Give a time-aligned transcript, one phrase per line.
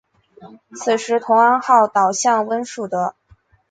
[0.75, 3.13] 此时同安号倒向温树德。